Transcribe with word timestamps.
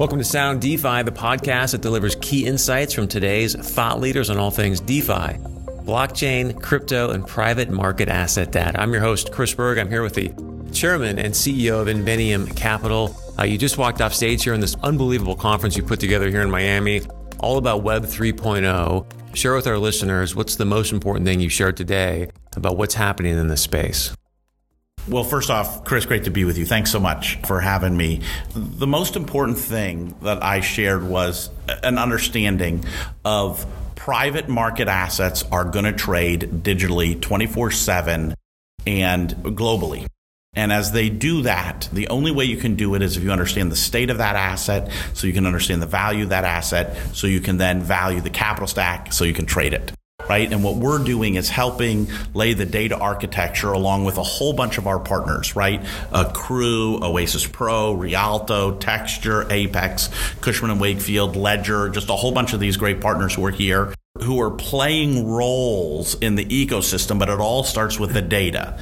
Welcome 0.00 0.16
to 0.16 0.24
Sound 0.24 0.62
DeFi, 0.62 1.02
the 1.02 1.12
podcast 1.12 1.72
that 1.72 1.82
delivers 1.82 2.14
key 2.22 2.46
insights 2.46 2.94
from 2.94 3.06
today's 3.06 3.54
thought 3.54 4.00
leaders 4.00 4.30
on 4.30 4.38
all 4.38 4.50
things 4.50 4.80
DeFi, 4.80 5.36
blockchain, 5.84 6.58
crypto, 6.62 7.10
and 7.10 7.26
private 7.26 7.68
market 7.68 8.08
asset 8.08 8.50
data. 8.50 8.80
I'm 8.80 8.92
your 8.92 9.02
host, 9.02 9.30
Chris 9.30 9.52
Berg. 9.52 9.76
I'm 9.76 9.90
here 9.90 10.02
with 10.02 10.14
the 10.14 10.28
chairman 10.72 11.18
and 11.18 11.34
CEO 11.34 11.82
of 11.82 11.86
Inveniam 11.86 12.56
Capital. 12.56 13.14
Uh, 13.38 13.42
you 13.42 13.58
just 13.58 13.76
walked 13.76 14.00
off 14.00 14.14
stage 14.14 14.42
here 14.42 14.54
in 14.54 14.60
this 14.60 14.74
unbelievable 14.76 15.36
conference 15.36 15.76
you 15.76 15.82
put 15.82 16.00
together 16.00 16.30
here 16.30 16.40
in 16.40 16.50
Miami, 16.50 17.02
all 17.38 17.58
about 17.58 17.82
Web 17.82 18.04
3.0. 18.04 19.36
Share 19.36 19.54
with 19.54 19.66
our 19.66 19.76
listeners 19.76 20.34
what's 20.34 20.56
the 20.56 20.64
most 20.64 20.92
important 20.92 21.26
thing 21.26 21.40
you 21.40 21.50
shared 21.50 21.76
today 21.76 22.30
about 22.56 22.78
what's 22.78 22.94
happening 22.94 23.36
in 23.36 23.48
this 23.48 23.60
space. 23.60 24.14
Well, 25.08 25.24
first 25.24 25.50
off, 25.50 25.84
Chris, 25.84 26.04
great 26.06 26.24
to 26.24 26.30
be 26.30 26.44
with 26.44 26.58
you. 26.58 26.66
Thanks 26.66 26.90
so 26.90 27.00
much 27.00 27.36
for 27.46 27.60
having 27.60 27.96
me. 27.96 28.20
The 28.54 28.86
most 28.86 29.16
important 29.16 29.58
thing 29.58 30.14
that 30.22 30.42
I 30.42 30.60
shared 30.60 31.02
was 31.02 31.50
an 31.82 31.98
understanding 31.98 32.84
of 33.24 33.66
private 33.96 34.48
market 34.48 34.88
assets 34.88 35.42
are 35.50 35.64
going 35.64 35.84
to 35.84 35.92
trade 35.92 36.40
digitally 36.62 37.20
24 37.20 37.70
7 37.70 38.34
and 38.86 39.30
globally. 39.30 40.06
And 40.54 40.72
as 40.72 40.92
they 40.92 41.08
do 41.08 41.42
that, 41.42 41.88
the 41.92 42.08
only 42.08 42.32
way 42.32 42.44
you 42.44 42.56
can 42.56 42.74
do 42.74 42.94
it 42.94 43.02
is 43.02 43.16
if 43.16 43.22
you 43.22 43.30
understand 43.30 43.70
the 43.70 43.76
state 43.76 44.10
of 44.10 44.18
that 44.18 44.36
asset, 44.36 44.90
so 45.14 45.26
you 45.26 45.32
can 45.32 45.46
understand 45.46 45.80
the 45.80 45.86
value 45.86 46.24
of 46.24 46.30
that 46.30 46.44
asset, 46.44 46.96
so 47.14 47.26
you 47.26 47.40
can 47.40 47.56
then 47.56 47.82
value 47.82 48.20
the 48.20 48.30
capital 48.30 48.66
stack, 48.66 49.12
so 49.12 49.24
you 49.24 49.32
can 49.32 49.46
trade 49.46 49.74
it 49.74 49.92
right? 50.30 50.52
And 50.52 50.62
what 50.62 50.76
we're 50.76 51.02
doing 51.02 51.34
is 51.34 51.48
helping 51.48 52.06
lay 52.34 52.54
the 52.54 52.64
data 52.64 52.96
architecture 52.96 53.72
along 53.72 54.04
with 54.04 54.16
a 54.16 54.22
whole 54.22 54.52
bunch 54.52 54.78
of 54.78 54.86
our 54.86 55.00
partners, 55.00 55.56
right? 55.56 55.84
Crew, 56.34 57.02
Oasis 57.02 57.48
Pro, 57.48 57.94
Rialto, 57.94 58.76
Texture, 58.78 59.50
Apex, 59.50 60.08
Cushman 60.40 60.70
and 60.70 60.80
Wakefield, 60.80 61.34
Ledger, 61.34 61.88
just 61.88 62.08
a 62.10 62.12
whole 62.12 62.30
bunch 62.30 62.52
of 62.52 62.60
these 62.60 62.76
great 62.76 63.00
partners 63.00 63.34
who 63.34 63.44
are 63.44 63.50
here 63.50 63.92
who 64.22 64.40
are 64.40 64.52
playing 64.52 65.26
roles 65.26 66.14
in 66.20 66.36
the 66.36 66.44
ecosystem, 66.44 67.18
but 67.18 67.28
it 67.28 67.40
all 67.40 67.64
starts 67.64 67.98
with 67.98 68.12
the 68.12 68.22
data 68.22 68.80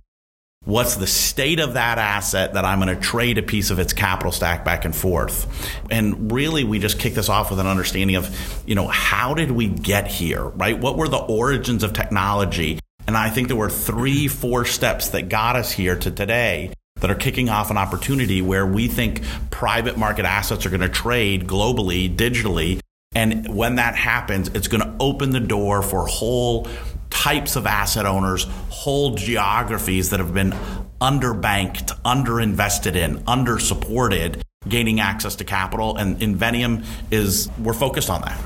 what's 0.68 0.96
the 0.96 1.06
state 1.06 1.60
of 1.60 1.72
that 1.72 1.96
asset 1.96 2.52
that 2.52 2.66
I'm 2.66 2.78
going 2.78 2.94
to 2.94 3.00
trade 3.00 3.38
a 3.38 3.42
piece 3.42 3.70
of 3.70 3.78
its 3.78 3.94
capital 3.94 4.30
stack 4.30 4.66
back 4.66 4.84
and 4.84 4.94
forth. 4.94 5.46
And 5.90 6.30
really, 6.30 6.62
we 6.62 6.78
just 6.78 6.98
kick 6.98 7.14
this 7.14 7.30
off 7.30 7.48
with 7.48 7.58
an 7.58 7.66
understanding 7.66 8.16
of, 8.16 8.62
you 8.66 8.74
know, 8.74 8.86
how 8.86 9.32
did 9.32 9.50
we 9.50 9.68
get 9.68 10.08
here, 10.08 10.44
right? 10.44 10.78
What 10.78 10.98
were 10.98 11.08
the 11.08 11.16
origins 11.16 11.82
of 11.82 11.94
technology? 11.94 12.80
And 13.06 13.16
I 13.16 13.30
think 13.30 13.48
there 13.48 13.56
were 13.56 13.70
three, 13.70 14.28
four 14.28 14.66
steps 14.66 15.08
that 15.08 15.30
got 15.30 15.56
us 15.56 15.72
here 15.72 15.96
to 15.96 16.10
today 16.10 16.74
that 17.00 17.10
are 17.10 17.14
kicking 17.14 17.48
off 17.48 17.70
an 17.70 17.78
opportunity 17.78 18.42
where 18.42 18.66
we 18.66 18.88
think 18.88 19.22
private 19.48 19.96
market 19.96 20.26
assets 20.26 20.66
are 20.66 20.70
going 20.70 20.82
to 20.82 20.90
trade 20.90 21.46
globally, 21.46 22.14
digitally. 22.14 22.78
And 23.14 23.54
when 23.54 23.76
that 23.76 23.94
happens, 23.94 24.48
it's 24.48 24.68
going 24.68 24.82
to 24.82 24.94
open 25.00 25.30
the 25.30 25.40
door 25.40 25.80
for 25.80 26.06
whole 26.06 26.68
types 27.18 27.56
of 27.56 27.66
asset 27.66 28.06
owners, 28.06 28.46
whole 28.70 29.16
geographies 29.16 30.10
that 30.10 30.20
have 30.20 30.32
been 30.32 30.52
underbanked, 31.00 32.00
underinvested 32.02 32.94
in, 32.94 33.18
undersupported, 33.24 34.40
gaining 34.68 35.00
access 35.00 35.34
to 35.34 35.44
capital. 35.44 35.96
And 35.96 36.20
Inveniam 36.20 36.86
is, 37.10 37.50
we're 37.58 37.72
focused 37.72 38.08
on 38.08 38.20
that. 38.20 38.40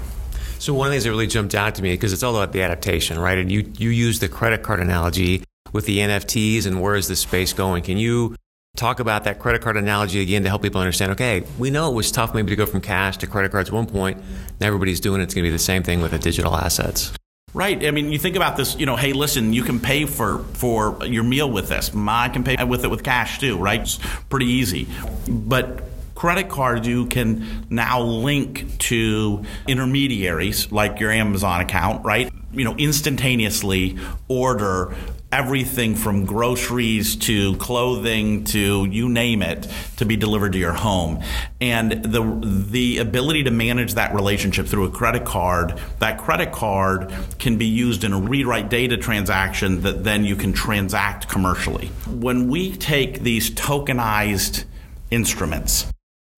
So 0.58 0.72
one 0.72 0.86
of 0.86 0.90
the 0.90 0.94
things 0.94 1.04
that 1.04 1.10
really 1.10 1.26
jumped 1.26 1.54
out 1.54 1.74
to 1.74 1.82
me, 1.82 1.92
because 1.92 2.14
it's 2.14 2.22
all 2.22 2.34
about 2.34 2.52
the 2.52 2.62
adaptation, 2.62 3.18
right? 3.18 3.36
And 3.36 3.52
you, 3.52 3.70
you 3.76 3.90
use 3.90 4.20
the 4.20 4.28
credit 4.28 4.62
card 4.62 4.80
analogy 4.80 5.44
with 5.74 5.84
the 5.84 5.98
NFTs 5.98 6.66
and 6.66 6.80
where 6.80 6.94
is 6.94 7.08
the 7.08 7.16
space 7.16 7.52
going? 7.52 7.82
Can 7.82 7.98
you 7.98 8.36
talk 8.76 9.00
about 9.00 9.24
that 9.24 9.38
credit 9.38 9.60
card 9.60 9.76
analogy 9.76 10.22
again 10.22 10.44
to 10.44 10.48
help 10.48 10.62
people 10.62 10.80
understand 10.80 11.12
okay 11.12 11.44
we 11.58 11.68
know 11.68 11.92
it 11.92 11.94
was 11.94 12.10
tough 12.10 12.32
maybe 12.32 12.48
to 12.48 12.56
go 12.56 12.64
from 12.64 12.80
cash 12.80 13.18
to 13.18 13.26
credit 13.26 13.52
cards 13.52 13.68
at 13.68 13.74
one 13.74 13.84
point 13.84 14.16
now 14.60 14.66
everybody's 14.66 14.98
doing 14.98 15.20
it 15.20 15.24
it's 15.24 15.34
going 15.34 15.44
to 15.44 15.48
be 15.48 15.52
the 15.52 15.58
same 15.58 15.82
thing 15.82 16.00
with 16.00 16.10
the 16.10 16.18
digital 16.18 16.56
assets 16.56 17.12
Right. 17.54 17.84
I 17.84 17.90
mean, 17.90 18.10
you 18.10 18.18
think 18.18 18.36
about 18.36 18.56
this, 18.56 18.78
you 18.78 18.86
know, 18.86 18.96
hey, 18.96 19.12
listen, 19.12 19.52
you 19.52 19.62
can 19.62 19.78
pay 19.78 20.06
for, 20.06 20.38
for 20.54 21.04
your 21.04 21.22
meal 21.22 21.50
with 21.50 21.68
this. 21.68 21.90
I 21.94 22.30
can 22.30 22.44
pay 22.44 22.56
with 22.64 22.84
it 22.84 22.90
with 22.90 23.02
cash 23.02 23.40
too, 23.40 23.58
right? 23.58 23.80
It's 23.80 23.98
pretty 24.30 24.46
easy. 24.46 24.88
But 25.28 25.82
credit 26.14 26.48
cards 26.48 26.86
you 26.86 27.06
can 27.06 27.66
now 27.68 28.00
link 28.00 28.78
to 28.78 29.44
intermediaries 29.68 30.72
like 30.72 30.98
your 30.98 31.10
Amazon 31.10 31.60
account, 31.60 32.04
right? 32.06 32.32
You 32.52 32.64
know, 32.64 32.74
instantaneously 32.76 33.98
order 34.28 34.94
everything 35.32 35.96
from 35.96 36.26
groceries 36.26 37.16
to 37.16 37.56
clothing 37.56 38.44
to 38.44 38.84
you 38.84 39.08
name 39.08 39.40
it 39.42 39.66
to 39.96 40.04
be 40.04 40.16
delivered 40.16 40.52
to 40.52 40.58
your 40.58 40.74
home. 40.74 41.22
And 41.60 42.04
the 42.04 42.22
the 42.70 42.98
ability 42.98 43.44
to 43.44 43.50
manage 43.50 43.94
that 43.94 44.14
relationship 44.14 44.66
through 44.66 44.84
a 44.84 44.90
credit 44.90 45.24
card 45.24 45.80
that 45.98 46.18
credit 46.18 46.52
card 46.52 47.12
can 47.38 47.56
be 47.56 47.66
used 47.66 48.04
in 48.04 48.12
a 48.12 48.20
read 48.20 48.46
write 48.46 48.68
data 48.68 48.98
transaction 48.98 49.80
that 49.80 50.04
then 50.04 50.24
you 50.24 50.36
can 50.36 50.52
transact 50.52 51.28
commercially. 51.28 51.86
When 52.06 52.48
we 52.48 52.76
take 52.76 53.20
these 53.20 53.50
tokenized 53.50 54.64
instruments 55.10 55.86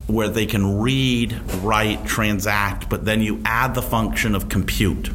where 0.07 0.29
they 0.29 0.47
can 0.47 0.81
read, 0.81 1.33
write, 1.63 2.05
transact, 2.05 2.89
but 2.91 3.05
then 3.05 3.23
you 3.23 3.41
add 3.45 3.75
the 3.75 3.83
function 3.83 4.35
of 4.35 4.49
compute, 4.49 5.09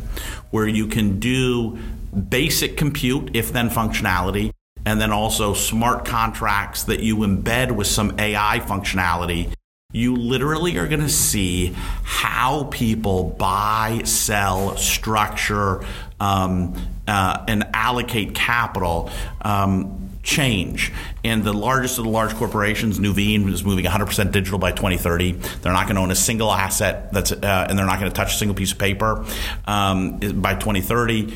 where 0.49 0.67
you 0.67 0.87
can 0.87 1.19
do 1.19 1.77
basic 2.13 2.77
compute, 2.77 3.31
if 3.35 3.51
then 3.51 3.69
functionality, 3.69 4.51
and 4.85 4.99
then 4.99 5.11
also 5.11 5.53
smart 5.53 6.05
contracts 6.05 6.83
that 6.83 7.01
you 7.01 7.17
embed 7.17 7.71
with 7.71 7.87
some 7.87 8.19
AI 8.19 8.59
functionality, 8.59 9.53
you 9.91 10.15
literally 10.15 10.77
are 10.77 10.87
going 10.87 11.01
to 11.01 11.09
see 11.09 11.75
how 12.03 12.65
people 12.65 13.23
buy, 13.23 14.01
sell, 14.05 14.77
structure, 14.77 15.83
um, 16.19 16.75
uh, 17.07 17.43
and 17.47 17.67
allocate 17.73 18.35
capital. 18.35 19.09
Um, 19.41 20.09
change. 20.21 20.91
And 21.23 21.43
the 21.43 21.53
largest 21.53 21.97
of 21.97 22.03
the 22.03 22.09
large 22.11 22.35
corporations, 22.35 22.99
Nuveen, 22.99 23.51
is 23.51 23.63
moving 23.63 23.85
100% 23.85 24.31
digital 24.31 24.59
by 24.59 24.71
2030. 24.71 25.31
They're 25.31 25.73
not 25.73 25.85
going 25.85 25.95
to 25.95 26.01
own 26.01 26.11
a 26.11 26.15
single 26.15 26.51
asset 26.51 27.11
that's, 27.11 27.31
uh, 27.31 27.65
and 27.67 27.79
they're 27.79 27.85
not 27.85 27.99
going 27.99 28.11
to 28.11 28.15
touch 28.15 28.35
a 28.35 28.37
single 28.37 28.55
piece 28.55 28.71
of 28.71 28.77
paper 28.77 29.25
um, 29.65 30.19
by 30.19 30.53
2030. 30.53 31.33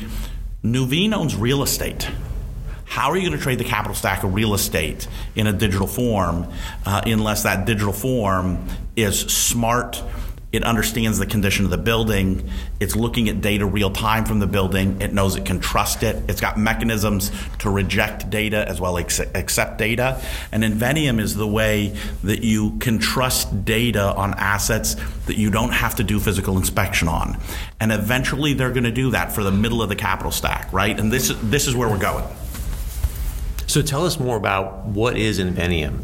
Nuveen 0.64 1.12
owns 1.12 1.36
real 1.36 1.62
estate. 1.62 2.08
How 2.86 3.10
are 3.10 3.16
you 3.18 3.28
going 3.28 3.38
to 3.38 3.42
trade 3.42 3.58
the 3.58 3.64
capital 3.64 3.94
stack 3.94 4.24
of 4.24 4.32
real 4.32 4.54
estate 4.54 5.06
in 5.36 5.46
a 5.46 5.52
digital 5.52 5.86
form 5.86 6.50
uh, 6.86 7.02
unless 7.04 7.42
that 7.42 7.66
digital 7.66 7.92
form 7.92 8.66
is 8.96 9.20
smart? 9.20 10.02
It 10.54 10.64
understands 10.64 11.18
the 11.18 11.26
condition 11.26 11.64
of 11.64 11.70
the 11.70 11.78
building. 11.78 12.48
It's 12.80 12.94
looking 12.94 13.28
at 13.28 13.40
data 13.40 13.66
real 13.66 13.90
time 13.90 14.24
from 14.24 14.38
the 14.38 14.46
building. 14.46 15.00
It 15.00 15.12
knows 15.12 15.36
it 15.36 15.44
can 15.44 15.60
trust 15.60 16.02
it. 16.02 16.22
It's 16.28 16.40
got 16.40 16.58
mechanisms 16.58 17.32
to 17.58 17.70
reject 17.70 18.30
data 18.30 18.68
as 18.68 18.80
well 18.80 18.96
as 18.96 19.20
accept 19.34 19.78
data. 19.78 20.20
And 20.52 20.62
Inveniam 20.62 21.20
is 21.20 21.34
the 21.34 21.46
way 21.46 21.96
that 22.22 22.42
you 22.42 22.78
can 22.78 22.98
trust 22.98 23.64
data 23.64 24.14
on 24.14 24.34
assets 24.34 24.96
that 25.26 25.36
you 25.36 25.50
don't 25.50 25.72
have 25.72 25.96
to 25.96 26.04
do 26.04 26.20
physical 26.20 26.56
inspection 26.56 27.08
on. 27.08 27.38
And 27.80 27.92
eventually 27.92 28.54
they're 28.54 28.70
going 28.70 28.84
to 28.84 28.92
do 28.92 29.10
that 29.10 29.32
for 29.32 29.42
the 29.42 29.52
middle 29.52 29.82
of 29.82 29.88
the 29.88 29.96
capital 29.96 30.32
stack, 30.32 30.72
right? 30.72 30.98
And 30.98 31.12
this, 31.12 31.34
this 31.42 31.66
is 31.66 31.74
where 31.74 31.88
we're 31.88 31.98
going. 31.98 32.24
So 33.66 33.82
tell 33.82 34.06
us 34.06 34.20
more 34.20 34.36
about 34.36 34.84
what 34.86 35.16
is 35.16 35.40
Inveniam 35.40 36.02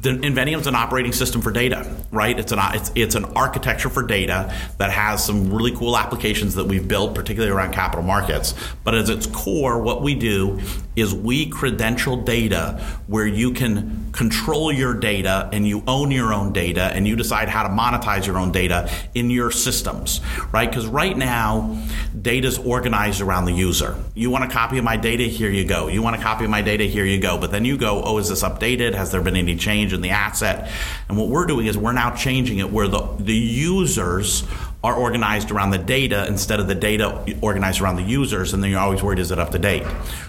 the 0.00 0.10
Inveniam 0.10 0.60
is 0.60 0.66
an 0.68 0.76
operating 0.76 1.12
system 1.12 1.42
for 1.42 1.50
data, 1.50 1.96
right? 2.12 2.38
It's 2.38 2.52
an 2.52 2.58
it's, 2.74 2.92
it's 2.94 3.14
an 3.16 3.24
architecture 3.24 3.88
for 3.88 4.04
data 4.04 4.54
that 4.78 4.90
has 4.92 5.24
some 5.24 5.52
really 5.52 5.74
cool 5.74 5.96
applications 5.96 6.54
that 6.54 6.64
we've 6.64 6.86
built, 6.86 7.14
particularly 7.14 7.52
around 7.52 7.72
capital 7.72 8.04
markets. 8.04 8.54
But 8.84 8.94
at 8.94 9.08
its 9.08 9.26
core, 9.26 9.80
what 9.80 10.02
we 10.02 10.14
do 10.14 10.60
is 10.94 11.14
we 11.14 11.46
credential 11.46 12.16
data 12.16 12.80
where 13.08 13.26
you 13.26 13.52
can 13.52 14.07
control 14.18 14.70
your 14.72 14.94
data 14.94 15.48
and 15.52 15.66
you 15.66 15.82
own 15.86 16.10
your 16.10 16.32
own 16.32 16.52
data 16.52 16.84
and 16.94 17.06
you 17.06 17.16
decide 17.16 17.48
how 17.48 17.62
to 17.62 17.68
monetize 17.68 18.26
your 18.26 18.38
own 18.38 18.52
data 18.52 18.90
in 19.14 19.30
your 19.30 19.50
systems, 19.50 20.20
right? 20.52 20.68
Because 20.68 20.86
right 20.86 21.16
now, 21.16 21.78
data 22.20 22.48
is 22.48 22.58
organized 22.58 23.20
around 23.20 23.44
the 23.44 23.52
user. 23.52 23.96
You 24.14 24.30
want 24.30 24.44
a 24.44 24.48
copy 24.48 24.78
of 24.78 24.84
my 24.84 24.96
data? 24.96 25.24
Here 25.24 25.50
you 25.50 25.64
go. 25.64 25.88
You 25.88 26.02
want 26.02 26.16
a 26.16 26.18
copy 26.18 26.44
of 26.44 26.50
my 26.50 26.62
data? 26.62 26.84
Here 26.84 27.04
you 27.04 27.20
go. 27.20 27.38
But 27.38 27.50
then 27.50 27.64
you 27.64 27.76
go, 27.76 28.02
oh, 28.02 28.18
is 28.18 28.28
this 28.28 28.42
updated? 28.42 28.94
Has 28.94 29.10
there 29.10 29.20
been 29.20 29.36
any 29.36 29.56
change? 29.56 29.88
in 29.98 30.02
the 30.02 30.10
asset. 30.10 30.70
And 31.08 31.18
what 31.18 31.28
we're 31.28 31.46
doing 31.46 31.66
is 31.66 31.76
we're 31.76 31.92
now 31.92 32.14
changing 32.14 32.58
it 32.58 32.70
where 32.70 32.88
the, 32.88 33.00
the 33.18 33.34
users 33.34 34.44
are 34.84 34.94
organized 34.94 35.50
around 35.50 35.70
the 35.70 35.78
data 35.78 36.26
instead 36.28 36.60
of 36.60 36.68
the 36.68 36.74
data 36.74 37.36
organized 37.40 37.80
around 37.80 37.96
the 37.96 38.02
users, 38.02 38.54
and 38.54 38.62
then 38.62 38.70
you're 38.70 38.80
always 38.80 39.02
worried 39.02 39.18
is 39.18 39.32
it 39.32 39.38
up 39.38 39.50
to 39.50 39.58
date. 39.58 39.82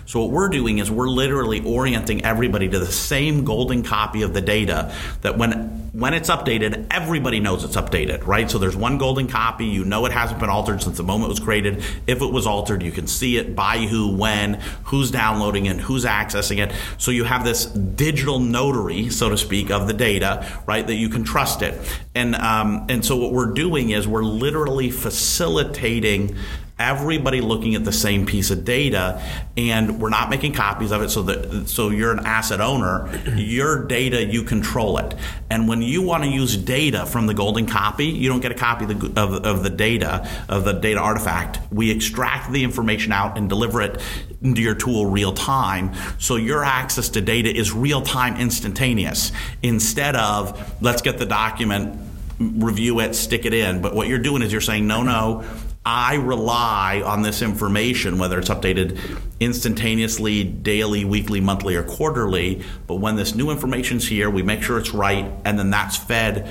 So 0.09 0.21
what 0.21 0.31
we're 0.31 0.49
doing 0.49 0.79
is 0.79 0.89
we're 0.89 1.07
literally 1.07 1.63
orienting 1.63 2.25
everybody 2.25 2.67
to 2.67 2.79
the 2.79 2.91
same 2.91 3.45
golden 3.45 3.83
copy 3.83 4.23
of 4.23 4.33
the 4.33 4.41
data 4.41 4.91
that 5.21 5.37
when 5.37 5.77
when 5.93 6.15
it's 6.15 6.31
updated, 6.31 6.87
everybody 6.89 7.39
knows 7.39 7.63
it's 7.63 7.75
updated, 7.75 8.25
right? 8.25 8.49
So 8.49 8.57
there's 8.57 8.75
one 8.75 8.97
golden 8.97 9.27
copy. 9.27 9.65
You 9.65 9.85
know 9.85 10.07
it 10.07 10.11
hasn't 10.11 10.39
been 10.39 10.49
altered 10.49 10.81
since 10.81 10.97
the 10.97 11.03
moment 11.03 11.25
it 11.25 11.33
was 11.33 11.39
created. 11.39 11.83
If 12.07 12.23
it 12.23 12.31
was 12.31 12.47
altered, 12.47 12.81
you 12.81 12.91
can 12.91 13.05
see 13.05 13.37
it 13.37 13.55
by 13.55 13.77
who, 13.85 14.15
when, 14.15 14.55
who's 14.85 15.11
downloading 15.11 15.67
it, 15.67 15.77
who's 15.77 16.05
accessing 16.05 16.57
it. 16.57 16.73
So 16.97 17.11
you 17.11 17.23
have 17.23 17.43
this 17.43 17.65
digital 17.65 18.39
notary, 18.39 19.09
so 19.09 19.29
to 19.29 19.37
speak, 19.37 19.69
of 19.69 19.85
the 19.85 19.93
data, 19.93 20.59
right? 20.65 20.85
That 20.87 20.95
you 20.95 21.09
can 21.09 21.23
trust 21.23 21.61
it. 21.61 21.75
And 22.15 22.33
um, 22.35 22.87
and 22.89 23.05
so 23.05 23.15
what 23.15 23.31
we're 23.31 23.53
doing 23.53 23.91
is 23.91 24.07
we're 24.07 24.23
literally 24.23 24.89
facilitating 24.89 26.35
everybody 26.79 27.41
looking 27.41 27.75
at 27.75 27.83
the 27.83 27.91
same 27.91 28.25
piece 28.25 28.49
of 28.49 28.63
data 28.63 29.21
and 29.57 29.99
we're 29.99 30.09
not 30.09 30.29
making 30.29 30.53
copies 30.53 30.91
of 30.91 31.01
it 31.01 31.09
so 31.09 31.23
that 31.23 31.67
so 31.67 31.89
you're 31.89 32.11
an 32.11 32.25
asset 32.25 32.61
owner. 32.61 33.09
Your 33.35 33.85
data 33.85 34.23
you 34.23 34.43
control 34.43 34.97
it. 34.97 35.13
And 35.49 35.67
when 35.67 35.81
you 35.81 36.01
want 36.01 36.23
to 36.23 36.29
use 36.29 36.55
data 36.55 37.05
from 37.05 37.27
the 37.27 37.33
golden 37.33 37.65
copy 37.65 38.05
you 38.05 38.29
don't 38.29 38.39
get 38.39 38.51
a 38.51 38.55
copy 38.55 38.85
of 38.85 38.99
the, 38.99 39.21
of, 39.21 39.45
of 39.45 39.63
the 39.63 39.69
data 39.69 40.27
of 40.47 40.63
the 40.63 40.73
data 40.73 40.99
artifact. 40.99 41.59
We 41.71 41.91
extract 41.91 42.51
the 42.51 42.63
information 42.63 43.11
out 43.11 43.37
and 43.37 43.49
deliver 43.49 43.81
it 43.81 44.01
into 44.41 44.61
your 44.61 44.75
tool 44.75 45.05
real 45.05 45.33
time 45.33 45.93
so 46.17 46.37
your 46.37 46.63
access 46.63 47.09
to 47.09 47.21
data 47.21 47.53
is 47.53 47.73
real 47.73 48.01
time 48.01 48.37
instantaneous. 48.37 49.33
Instead 49.61 50.15
of 50.15 50.81
let's 50.81 51.01
get 51.01 51.17
the 51.17 51.25
document 51.25 52.05
review 52.39 53.01
it, 53.01 53.15
stick 53.15 53.45
it 53.45 53.53
in. 53.53 53.81
But 53.81 53.93
what 53.93 54.07
you're 54.07 54.19
doing 54.19 54.41
is 54.41 54.51
you're 54.51 54.61
saying, 54.61 54.87
no, 54.87 55.03
no, 55.03 55.43
I 55.91 56.17
rely 56.17 57.01
on 57.03 57.23
this 57.23 57.41
information, 57.41 58.19
whether 58.19 58.37
it's 58.37 58.49
updated 58.49 58.99
instantaneously, 59.39 60.43
daily, 60.43 61.03
weekly, 61.03 61.41
monthly, 61.41 61.75
or 61.75 61.81
quarterly. 61.81 62.63
But 62.85 62.97
when 62.97 63.15
this 63.15 63.33
new 63.33 63.49
information's 63.49 64.07
here, 64.07 64.29
we 64.29 64.43
make 64.43 64.61
sure 64.61 64.77
it's 64.77 64.93
right, 64.93 65.31
and 65.45 65.57
then 65.57 65.71
that's 65.71 65.97
fed 65.97 66.47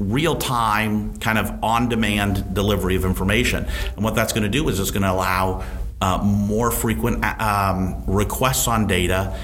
real 0.00 0.34
time, 0.34 1.16
kind 1.18 1.38
of 1.38 1.62
on 1.62 1.88
demand 1.88 2.52
delivery 2.52 2.96
of 2.96 3.04
information. 3.04 3.64
And 3.94 4.02
what 4.02 4.16
that's 4.16 4.32
going 4.32 4.42
to 4.42 4.48
do 4.48 4.68
is 4.68 4.80
it's 4.80 4.90
going 4.90 5.04
to 5.04 5.12
allow 5.12 5.64
uh, 6.00 6.18
more 6.24 6.72
frequent 6.72 7.24
um, 7.40 8.02
requests 8.08 8.66
on 8.66 8.88
data, 8.88 9.38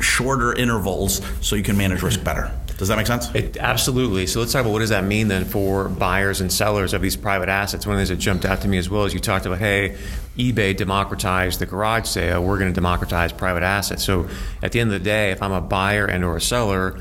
shorter 0.00 0.54
intervals, 0.54 1.20
so 1.42 1.56
you 1.56 1.62
can 1.62 1.76
manage 1.76 2.00
risk 2.00 2.24
better. 2.24 2.50
Does 2.78 2.88
that 2.88 2.96
make 2.96 3.06
sense? 3.06 3.34
It, 3.34 3.56
absolutely. 3.56 4.26
So 4.26 4.40
let's 4.40 4.52
talk 4.52 4.60
about 4.60 4.72
what 4.72 4.80
does 4.80 4.90
that 4.90 5.04
mean 5.04 5.28
then 5.28 5.46
for 5.46 5.88
buyers 5.88 6.42
and 6.42 6.52
sellers 6.52 6.92
of 6.92 7.00
these 7.00 7.16
private 7.16 7.48
assets. 7.48 7.86
One 7.86 7.94
of 7.94 8.00
the 8.00 8.06
things 8.06 8.18
that 8.18 8.22
jumped 8.22 8.44
out 8.44 8.60
to 8.62 8.68
me 8.68 8.76
as 8.76 8.90
well 8.90 9.04
is 9.04 9.14
you 9.14 9.20
talked 9.20 9.46
about, 9.46 9.58
hey, 9.58 9.96
eBay 10.36 10.76
democratized 10.76 11.58
the 11.58 11.64
garage 11.64 12.06
sale. 12.06 12.44
We're 12.44 12.58
going 12.58 12.70
to 12.70 12.74
democratize 12.74 13.32
private 13.32 13.62
assets. 13.62 14.04
So 14.04 14.28
at 14.62 14.72
the 14.72 14.80
end 14.80 14.92
of 14.92 14.98
the 14.98 15.04
day, 15.04 15.30
if 15.30 15.42
I'm 15.42 15.52
a 15.52 15.62
buyer 15.62 16.04
and 16.04 16.22
or 16.22 16.36
a 16.36 16.40
seller, 16.40 17.00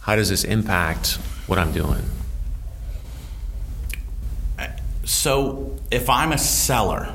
how 0.00 0.16
does 0.16 0.28
this 0.28 0.44
impact 0.44 1.14
what 1.46 1.58
I'm 1.58 1.72
doing? 1.72 2.02
So 5.04 5.78
if 5.90 6.10
I'm 6.10 6.32
a 6.32 6.38
seller, 6.38 7.14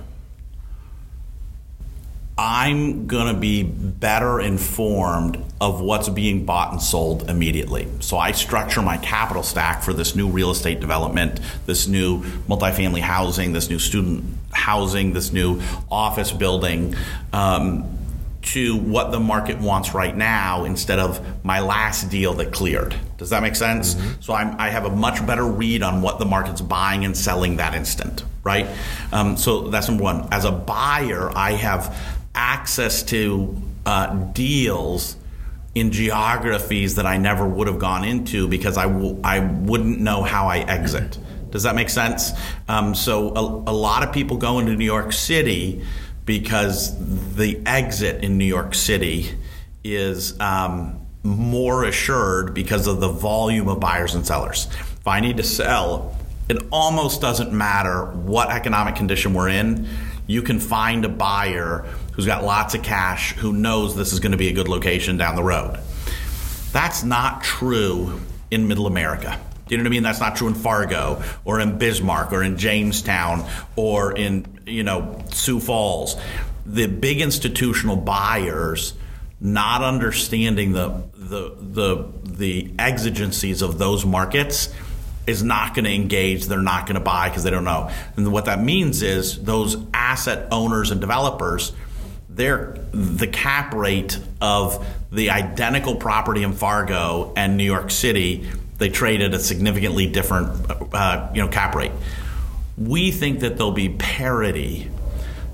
I'm 2.44 3.06
going 3.06 3.32
to 3.32 3.40
be 3.40 3.62
better 3.62 4.42
informed 4.42 5.38
of 5.62 5.80
what's 5.80 6.10
being 6.10 6.44
bought 6.44 6.72
and 6.72 6.82
sold 6.82 7.30
immediately. 7.30 7.88
So 8.00 8.18
I 8.18 8.32
structure 8.32 8.82
my 8.82 8.98
capital 8.98 9.44
stack 9.44 9.84
for 9.84 9.94
this 9.94 10.16
new 10.16 10.28
real 10.28 10.50
estate 10.50 10.80
development, 10.80 11.40
this 11.68 11.88
new 11.88 12.24
multifamily 12.50 13.02
housing, 13.02 13.54
this 13.54 13.70
new 13.70 13.78
student 13.78 14.24
housing, 14.52 15.14
this 15.14 15.32
new 15.32 15.62
office 15.92 16.32
building. 16.32 16.96
Um, 17.32 18.00
to 18.42 18.76
what 18.76 19.12
the 19.12 19.20
market 19.20 19.60
wants 19.60 19.94
right 19.94 20.18
now 20.18 20.64
instead 20.64 20.98
of 20.98 21.46
my 21.46 21.60
last 21.60 22.10
deal 22.10 22.34
that 22.34 22.52
cleared. 22.52 22.96
Does 23.20 23.30
that 23.30 23.44
make 23.44 23.56
sense? 23.56 23.94
Mm-hmm. 23.94 24.20
So 24.20 24.34
I'm, 24.34 24.60
i 24.60 24.72
have 24.72 24.86
a 24.86 24.90
much 24.90 25.24
better 25.28 25.46
read 25.46 25.84
on 25.84 26.02
what 26.02 26.18
the 26.18 26.26
market's 26.26 26.60
buying 26.60 27.06
and 27.06 27.16
selling 27.16 27.58
that 27.58 27.76
instant, 27.76 28.24
right? 28.44 28.66
Um, 29.12 29.38
so 29.38 29.68
that's 29.68 29.88
number 29.88 30.04
one. 30.04 30.28
As 30.32 30.46
a 30.46 30.52
buyer, 30.52 31.30
I 31.38 31.52
have 31.52 31.96
access 32.42 33.04
to 33.04 33.56
uh, 33.86 34.16
deals 34.34 35.16
in 35.76 35.92
geographies 35.92 36.96
that 36.96 37.06
I 37.06 37.18
never 37.18 37.48
would 37.48 37.68
have 37.68 37.78
gone 37.78 38.04
into 38.04 38.48
because 38.48 38.78
I 38.78 38.88
w- 38.88 39.22
I 39.24 39.40
wouldn't 39.40 40.00
know 40.00 40.24
how 40.24 40.48
I 40.48 40.58
exit. 40.60 41.20
Does 41.52 41.64
that 41.64 41.76
make 41.76 41.90
sense? 41.90 42.32
Um, 42.68 42.96
so 42.96 43.30
a, 43.30 43.72
a, 43.72 43.76
lot 43.88 44.04
of 44.04 44.12
people 44.12 44.38
go 44.38 44.60
into 44.60 44.76
New 44.76 44.86
York 44.86 45.14
City 45.14 45.84
because 46.26 46.96
the 47.36 47.62
exit 47.66 48.24
in 48.24 48.38
New 48.38 48.46
York 48.46 48.74
City 48.74 49.38
is 49.84 50.40
um, 50.40 51.06
more 51.24 51.84
assured 51.84 52.54
because 52.54 52.88
of 52.88 53.00
the 53.00 53.10
volume 53.10 53.68
of 53.68 53.80
buyers 53.80 54.16
and 54.16 54.26
sellers. 54.26 54.68
If 54.72 55.08
I 55.08 55.20
need 55.20 55.38
to 55.38 55.44
sell, 55.44 56.18
it 56.50 56.58
almost 56.72 57.22
doesn't 57.22 57.54
matter 57.54 58.06
what 58.06 58.50
economic 58.50 58.96
condition 58.96 59.34
we're 59.34 59.50
in. 59.50 59.88
You 60.28 60.42
can 60.42 60.60
find 60.60 61.04
a 61.06 61.10
buyer 61.10 61.86
who's 62.12 62.26
got 62.26 62.44
lots 62.44 62.76
of 62.76 62.84
cash, 62.84 63.34
who 63.34 63.54
knows 63.54 63.96
this 63.96 64.14
is 64.14 64.20
going 64.20 64.32
to 64.32 64.38
be 64.38 64.50
a 64.50 64.54
good 64.54 64.68
location 64.68 65.18
down 65.18 65.36
the 65.36 65.44
road. 65.44 65.80
That's 66.72 67.04
not 67.04 67.44
true 67.44 68.22
in 68.50 68.68
middle 68.68 68.88
America. 68.88 69.40
Do 69.68 69.76
you 69.76 69.78
know 69.78 69.84
what 69.84 69.90
I 69.90 69.92
mean? 69.92 70.04
That's 70.04 70.20
not 70.20 70.36
true 70.36 70.48
in 70.48 70.54
Fargo 70.54 71.24
or 71.46 71.60
in 71.60 71.78
Bismarck 71.78 72.34
or 72.34 72.44
in 72.44 72.58
Jamestown 72.58 73.48
or 73.76 74.12
in, 74.16 74.60
you 74.66 74.84
know, 74.84 75.24
Sioux 75.32 75.60
Falls. 75.60 76.18
The 76.66 76.88
big 76.88 77.22
institutional 77.22 77.96
buyers 77.96 78.94
not 79.40 79.82
understanding 79.82 80.74
the 80.74 81.04
the 81.16 81.56
the 81.60 82.12
the 82.24 82.74
exigencies 82.78 83.62
of 83.64 83.80
those 83.80 84.06
markets 84.06 84.74
is 85.26 85.44
not 85.44 85.74
going 85.74 85.86
to 85.86 85.92
engage. 85.92 86.46
They're 86.46 86.62
not 86.62 86.86
going 86.86 86.96
to 86.96 87.02
buy 87.02 87.30
because 87.30 87.44
they 87.44 87.50
don't 87.50 87.64
know. 87.64 87.90
And 88.16 88.32
what 88.32 88.46
that 88.46 88.62
means 88.62 89.02
is 89.02 89.42
those 89.44 89.78
asset 89.94 90.48
owners 90.52 90.92
and 90.92 91.02
developers 91.02 91.74
the 92.48 93.28
cap 93.28 93.74
rate 93.74 94.20
of 94.40 94.86
the 95.12 95.30
identical 95.32 95.96
property 95.96 96.44
in 96.44 96.54
Fargo 96.54 97.34
and 97.36 97.58
New 97.58 97.64
York 97.64 97.92
City, 97.92 98.50
they 98.78 98.90
trade 98.90 99.22
at 99.22 99.34
a 99.34 99.40
significantly 99.40 100.08
different 100.08 100.72
uh, 100.94 101.30
you 101.34 101.42
know 101.42 101.48
cap 101.48 101.76
rate. 101.76 101.92
We 102.78 103.12
think 103.12 103.42
that 103.42 103.58
there'll 103.58 103.72
be 103.72 103.90
parity 103.90 104.90